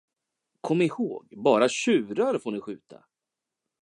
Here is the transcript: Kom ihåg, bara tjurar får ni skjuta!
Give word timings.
Kom 0.61 0.81
ihåg, 0.81 1.33
bara 1.43 1.69
tjurar 1.69 2.39
får 2.39 2.51
ni 2.51 2.61
skjuta! 2.61 3.03